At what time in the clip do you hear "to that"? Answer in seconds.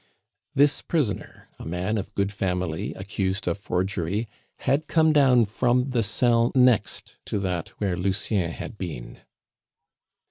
7.25-7.69